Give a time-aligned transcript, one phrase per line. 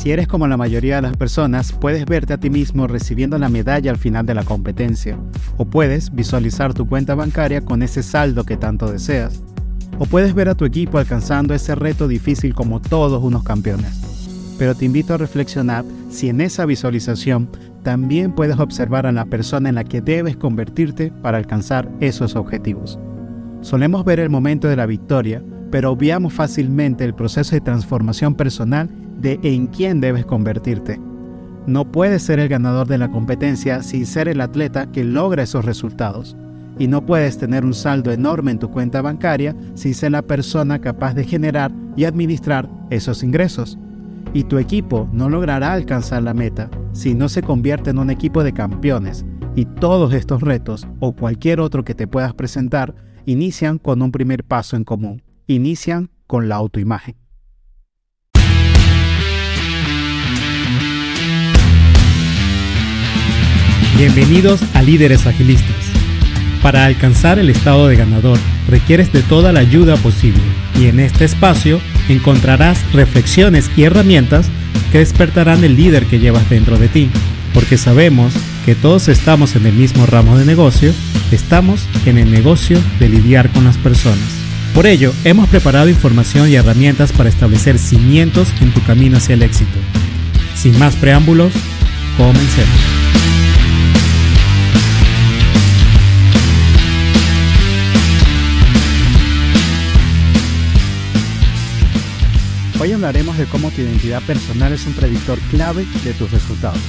[0.00, 3.50] Si eres como la mayoría de las personas, puedes verte a ti mismo recibiendo la
[3.50, 5.18] medalla al final de la competencia,
[5.58, 9.42] o puedes visualizar tu cuenta bancaria con ese saldo que tanto deseas,
[9.98, 14.00] o puedes ver a tu equipo alcanzando ese reto difícil como todos unos campeones.
[14.58, 17.50] Pero te invito a reflexionar si en esa visualización
[17.82, 22.98] también puedes observar a la persona en la que debes convertirte para alcanzar esos objetivos.
[23.60, 28.88] Solemos ver el momento de la victoria, pero obviamos fácilmente el proceso de transformación personal
[29.20, 31.00] de en quién debes convertirte.
[31.66, 35.64] No puedes ser el ganador de la competencia sin ser el atleta que logra esos
[35.64, 36.36] resultados.
[36.78, 40.80] Y no puedes tener un saldo enorme en tu cuenta bancaria sin ser la persona
[40.80, 43.78] capaz de generar y administrar esos ingresos.
[44.32, 48.42] Y tu equipo no logrará alcanzar la meta si no se convierte en un equipo
[48.42, 49.26] de campeones.
[49.54, 52.94] Y todos estos retos o cualquier otro que te puedas presentar
[53.26, 55.22] inician con un primer paso en común.
[55.46, 57.19] Inician con la autoimagen.
[64.00, 65.76] Bienvenidos a Líderes Agilistas.
[66.62, 70.40] Para alcanzar el estado de ganador requieres de toda la ayuda posible
[70.80, 74.46] y en este espacio encontrarás reflexiones y herramientas
[74.90, 77.10] que despertarán el líder que llevas dentro de ti,
[77.52, 78.32] porque sabemos
[78.64, 80.94] que todos estamos en el mismo ramo de negocio,
[81.30, 84.30] estamos en el negocio de lidiar con las personas.
[84.74, 89.42] Por ello, hemos preparado información y herramientas para establecer cimientos en tu camino hacia el
[89.42, 89.78] éxito.
[90.54, 91.52] Sin más preámbulos,
[92.16, 93.00] comencemos.
[102.82, 106.80] Hoy hablaremos de cómo tu identidad personal es un predictor clave de tus resultados.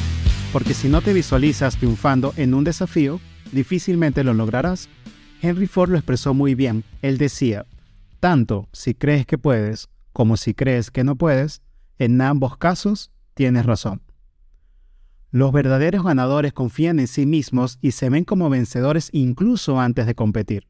[0.53, 3.19] Porque si no te visualizas triunfando en un desafío,
[3.51, 4.87] difícilmente lo lograrás.
[5.41, 6.85] Henry Ford lo expresó muy bien.
[7.01, 7.65] Él decía,
[8.21, 11.61] tanto si crees que puedes como si crees que no puedes,
[11.99, 14.01] en ambos casos tienes razón.
[15.29, 20.15] Los verdaderos ganadores confían en sí mismos y se ven como vencedores incluso antes de
[20.15, 20.69] competir,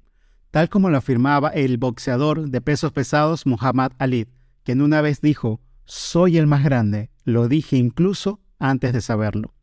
[0.50, 4.26] tal como lo afirmaba el boxeador de pesos pesados Muhammad Ali
[4.64, 9.54] quien una vez dijo, soy el más grande, lo dije incluso antes de saberlo.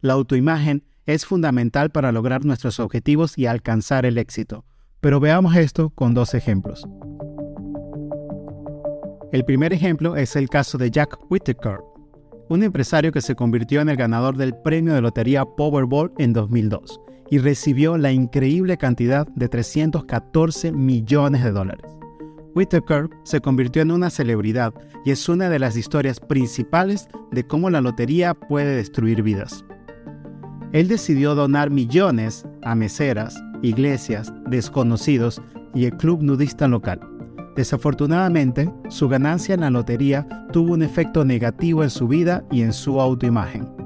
[0.00, 4.64] La autoimagen es fundamental para lograr nuestros objetivos y alcanzar el éxito,
[5.00, 6.86] pero veamos esto con dos ejemplos.
[9.32, 11.78] El primer ejemplo es el caso de Jack Whittaker,
[12.48, 17.00] un empresario que se convirtió en el ganador del premio de lotería Powerball en 2002
[17.30, 21.99] y recibió la increíble cantidad de 314 millones de dólares.
[22.54, 24.74] Whittaker se convirtió en una celebridad
[25.04, 29.64] y es una de las historias principales de cómo la lotería puede destruir vidas.
[30.72, 35.42] Él decidió donar millones a meseras, iglesias, desconocidos
[35.74, 37.00] y el club nudista local.
[37.56, 42.72] Desafortunadamente, su ganancia en la lotería tuvo un efecto negativo en su vida y en
[42.72, 43.79] su autoimagen.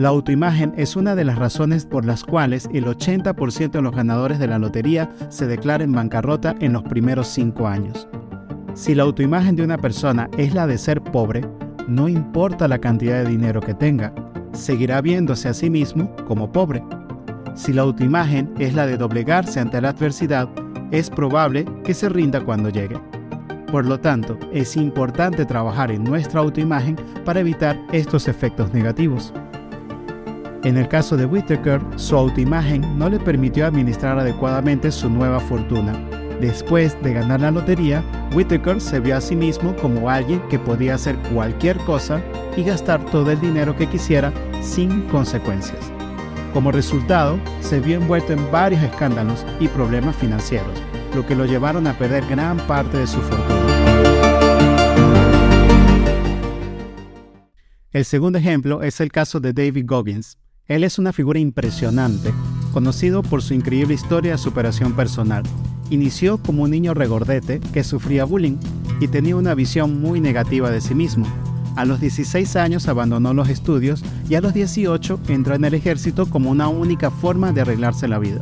[0.00, 4.38] La autoimagen es una de las razones por las cuales el 80% de los ganadores
[4.38, 8.08] de la lotería se declara en bancarrota en los primeros 5 años.
[8.72, 11.46] Si la autoimagen de una persona es la de ser pobre,
[11.86, 14.14] no importa la cantidad de dinero que tenga,
[14.54, 16.82] seguirá viéndose a sí mismo como pobre.
[17.52, 20.48] Si la autoimagen es la de doblegarse ante la adversidad,
[20.92, 22.98] es probable que se rinda cuando llegue.
[23.70, 26.96] Por lo tanto, es importante trabajar en nuestra autoimagen
[27.26, 29.34] para evitar estos efectos negativos.
[30.62, 35.94] En el caso de Whittaker, su autoimagen no le permitió administrar adecuadamente su nueva fortuna.
[36.38, 38.04] Después de ganar la lotería,
[38.34, 42.20] Whittaker se vio a sí mismo como alguien que podía hacer cualquier cosa
[42.58, 45.90] y gastar todo el dinero que quisiera sin consecuencias.
[46.52, 50.82] Como resultado, se vio envuelto en varios escándalos y problemas financieros,
[51.14, 53.60] lo que lo llevaron a perder gran parte de su fortuna.
[57.92, 60.36] El segundo ejemplo es el caso de David Goggins,
[60.70, 62.32] él es una figura impresionante,
[62.72, 65.42] conocido por su increíble historia de superación personal.
[65.90, 68.56] Inició como un niño regordete que sufría bullying
[69.00, 71.26] y tenía una visión muy negativa de sí mismo.
[71.74, 76.30] A los 16 años abandonó los estudios y a los 18 entró en el ejército
[76.30, 78.40] como una única forma de arreglarse la vida.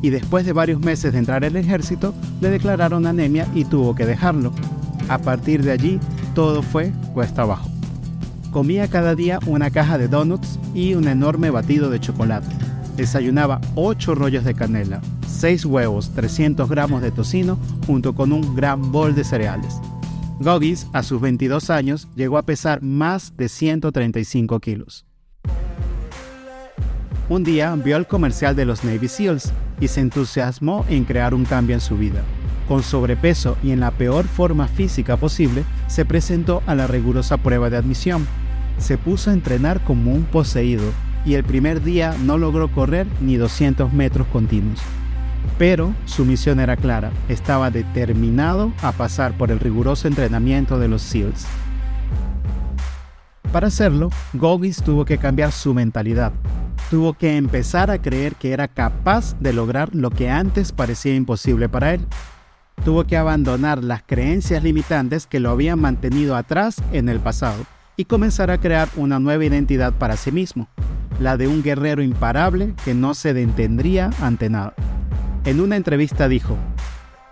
[0.00, 4.06] Y después de varios meses de entrar al ejército, le declararon anemia y tuvo que
[4.06, 4.54] dejarlo.
[5.10, 6.00] A partir de allí,
[6.34, 7.67] todo fue cuesta abajo.
[8.50, 12.48] Comía cada día una caja de donuts y un enorme batido de chocolate.
[12.96, 18.90] Desayunaba 8 rollos de canela, 6 huevos, 300 gramos de tocino junto con un gran
[18.90, 19.74] bol de cereales.
[20.40, 25.04] Goggins, a sus 22 años, llegó a pesar más de 135 kilos.
[27.28, 31.44] Un día vio el comercial de los Navy SEALs y se entusiasmó en crear un
[31.44, 32.22] cambio en su vida.
[32.68, 37.70] Con sobrepeso y en la peor forma física posible, se presentó a la rigurosa prueba
[37.70, 38.28] de admisión.
[38.78, 40.84] Se puso a entrenar como un poseído
[41.24, 44.80] y el primer día no logró correr ni 200 metros continuos.
[45.56, 51.02] Pero su misión era clara, estaba determinado a pasar por el riguroso entrenamiento de los
[51.02, 51.46] SEALs.
[53.52, 56.32] Para hacerlo, Goggins tuvo que cambiar su mentalidad.
[56.90, 61.68] Tuvo que empezar a creer que era capaz de lograr lo que antes parecía imposible
[61.68, 62.06] para él.
[62.84, 67.64] Tuvo que abandonar las creencias limitantes que lo habían mantenido atrás en el pasado
[67.96, 70.68] y comenzar a crear una nueva identidad para sí mismo,
[71.20, 74.74] la de un guerrero imparable que no se detendría ante nada.
[75.44, 76.56] En una entrevista dijo,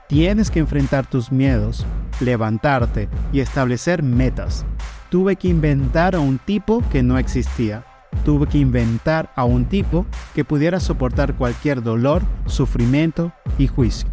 [0.09, 1.87] tienes que enfrentar tus miedos,
[2.21, 4.65] levantarte y establecer metas.
[5.11, 7.85] Tuve que inventar a un tipo que no existía.
[8.25, 10.05] Tuve que inventar a un tipo
[10.35, 14.09] que pudiera soportar cualquier dolor, sufrimiento y juicio.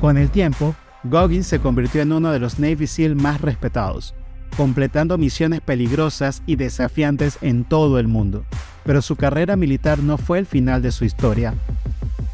[0.00, 0.74] Con el tiempo,
[1.04, 4.14] Goggins se convirtió en uno de los Navy SEAL más respetados,
[4.56, 8.44] completando misiones peligrosas y desafiantes en todo el mundo.
[8.84, 11.54] Pero su carrera militar no fue el final de su historia.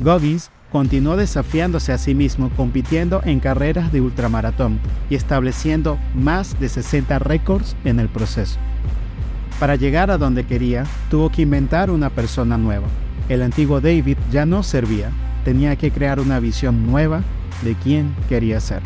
[0.01, 4.79] Goggins continuó desafiándose a sí mismo compitiendo en carreras de ultramaratón
[5.09, 8.59] y estableciendo más de 60 récords en el proceso.
[9.59, 12.87] Para llegar a donde quería, tuvo que inventar una persona nueva.
[13.29, 15.11] El antiguo David ya no servía,
[15.45, 17.23] tenía que crear una visión nueva
[17.63, 18.83] de quién quería ser.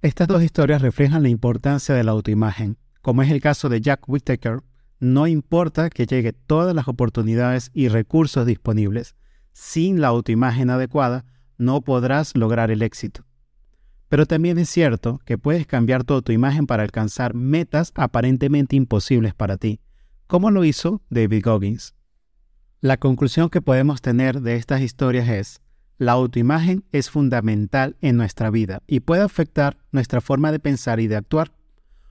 [0.00, 4.08] Estas dos historias reflejan la importancia de la autoimagen, como es el caso de Jack
[4.08, 4.60] Whittaker,
[5.00, 9.16] no importa que llegue todas las oportunidades y recursos disponibles,
[9.52, 11.24] sin la autoimagen adecuada
[11.56, 13.24] no podrás lograr el éxito.
[14.08, 19.56] Pero también es cierto que puedes cambiar tu autoimagen para alcanzar metas aparentemente imposibles para
[19.56, 19.80] ti,
[20.26, 21.94] como lo hizo David Goggins.
[22.80, 25.60] La conclusión que podemos tener de estas historias es,
[25.96, 31.08] la autoimagen es fundamental en nuestra vida y puede afectar nuestra forma de pensar y
[31.08, 31.50] de actuar.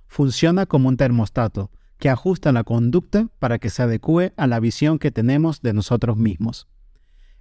[0.07, 4.99] Funciona como un termostato que ajusta la conducta para que se adecue a la visión
[4.99, 6.67] que tenemos de nosotros mismos.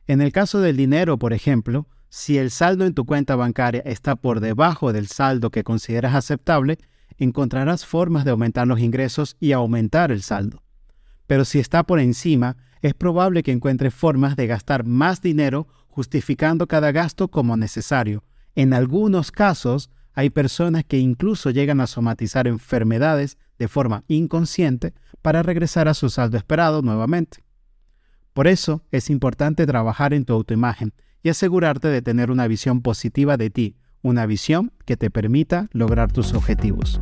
[0.06, 4.14] En el caso del dinero, por ejemplo, si el saldo en tu cuenta bancaria está
[4.14, 6.78] por debajo del saldo que consideras aceptable,
[7.18, 10.62] encontrarás formas de aumentar los ingresos y aumentar el saldo.
[11.26, 16.66] Pero si está por encima, es probable que encuentres formas de gastar más dinero justificando
[16.66, 18.22] cada gasto como necesario.
[18.54, 25.42] En algunos casos, hay personas que incluso llegan a somatizar enfermedades de forma inconsciente para
[25.42, 27.44] regresar a su saldo esperado nuevamente.
[28.32, 30.92] Por eso es importante trabajar en tu autoimagen
[31.22, 36.12] y asegurarte de tener una visión positiva de ti, una visión que te permita lograr
[36.12, 37.00] tus objetivos.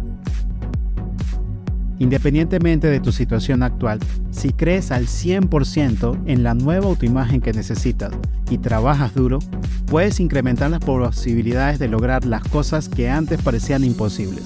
[1.99, 4.01] Independientemente de tu situación actual,
[4.31, 8.13] si crees al 100% en la nueva autoimagen que necesitas
[8.51, 9.39] y trabajas duro,
[9.87, 14.43] puedes incrementar las posibilidades de lograr las cosas que antes parecían imposibles.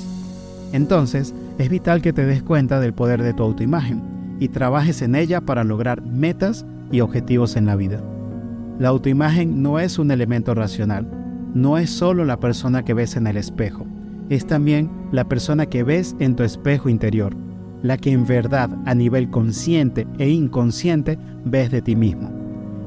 [0.72, 4.02] Entonces, es vital que te des cuenta del poder de tu autoimagen
[4.38, 8.02] y trabajes en ella para lograr metas y objetivos en la vida.
[8.78, 11.08] La autoimagen no es un elemento racional,
[11.54, 13.86] no es solo la persona que ves en el espejo,
[14.30, 17.34] es también la persona que ves en tu espejo interior,
[17.82, 22.30] la que en verdad a nivel consciente e inconsciente ves de ti mismo.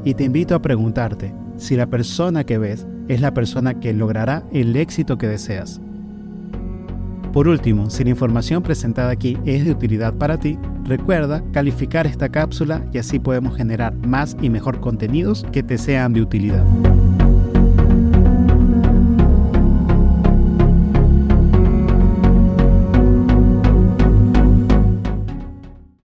[0.04, 4.44] Y te invito a preguntarte si la persona que ves es la persona que logrará
[4.52, 5.82] el éxito que deseas.
[7.34, 12.30] Por último, si la información presentada aquí es de utilidad para ti, recuerda calificar esta
[12.30, 16.66] cápsula y así podemos generar más y mejor contenidos que te sean de utilidad.